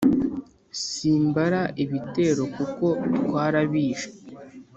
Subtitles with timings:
[0.87, 2.85] simbara ibitero kuko
[3.25, 4.09] twarabishe